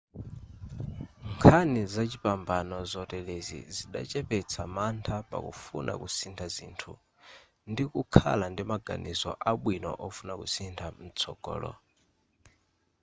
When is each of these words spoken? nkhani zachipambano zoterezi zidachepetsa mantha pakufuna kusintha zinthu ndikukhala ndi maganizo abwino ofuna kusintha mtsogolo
nkhani 1.33 1.81
zachipambano 1.93 2.77
zoterezi 2.91 3.59
zidachepetsa 3.75 4.61
mantha 4.75 5.15
pakufuna 5.31 5.93
kusintha 6.01 6.45
zinthu 6.55 6.93
ndikukhala 7.71 8.45
ndi 8.49 8.63
maganizo 8.71 9.29
abwino 9.51 9.91
ofuna 10.07 10.33
kusintha 10.39 10.87
mtsogolo 11.03 11.71